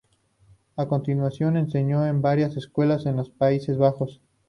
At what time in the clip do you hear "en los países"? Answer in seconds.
3.05-3.77